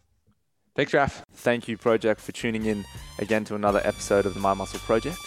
[0.75, 1.23] Thanks, Raf.
[1.33, 2.85] Thank you, Project, for tuning in
[3.17, 5.17] again to another episode of the Mind Muscle Project.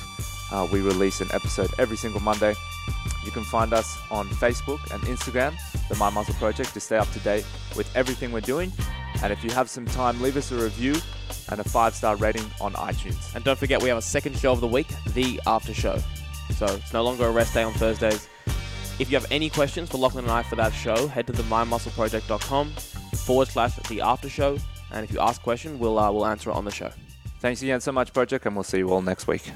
[0.52, 2.54] Uh, we release an episode every single Monday.
[3.24, 5.54] You can find us on Facebook and Instagram,
[5.88, 7.46] the Mind Muscle Project, to stay up to date
[7.76, 8.72] with everything we're doing.
[9.22, 10.96] And if you have some time, leave us a review
[11.50, 13.34] and a five star rating on iTunes.
[13.34, 15.98] And don't forget, we have a second show of the week, the after show.
[16.56, 18.28] So it's no longer a rest day on Thursdays.
[18.98, 21.42] If you have any questions for Lachlan and I for that show, head to the
[21.44, 22.70] mindmuscleproject.com
[23.24, 24.58] forward slash the after show.
[24.92, 26.90] And if you ask a question, we'll, uh, we'll answer it on the show.
[27.40, 29.50] Thanks again so much, Project, and we'll see you all next week.